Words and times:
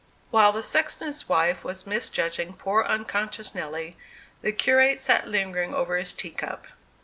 While 0.31 0.51
the 0.51 0.63
sexton's 0.63 1.29
wife 1.29 1.63
was 1.63 1.85
misjudging 1.85 2.55
poor 2.55 2.83
unconscious 2.83 3.53
Nelly, 3.53 3.97
the 4.41 4.51
curate 4.51 4.99
sat 4.99 5.27
lingering 5.27 5.75
over 5.75 5.95
his 5.97 6.11
tea 6.11 6.31
cup. 6.31 6.65